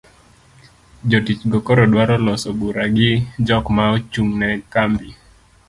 [1.09, 3.11] jotich go koro dwaro loso bura gi
[3.47, 5.09] jok ma ochung'ne kambi